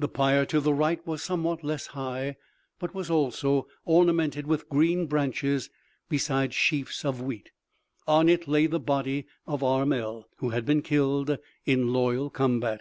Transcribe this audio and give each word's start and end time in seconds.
The 0.00 0.08
pyre 0.08 0.44
to 0.46 0.58
the 0.58 0.74
right 0.74 0.98
was 1.06 1.22
somewhat 1.22 1.62
less 1.62 1.86
high, 1.86 2.34
but 2.80 2.92
was 2.92 3.08
also 3.08 3.68
ornamented 3.84 4.44
with 4.48 4.68
green 4.68 5.06
branches 5.06 5.70
besides 6.08 6.56
sheafs 6.56 7.04
of 7.04 7.22
wheat. 7.22 7.52
On 8.04 8.28
it 8.28 8.48
lay 8.48 8.66
the 8.66 8.80
body 8.80 9.26
of 9.46 9.62
Armel, 9.62 10.28
who 10.38 10.48
had 10.48 10.64
been 10.66 10.82
killed 10.82 11.38
in 11.66 11.92
loyal 11.92 12.30
combat. 12.30 12.80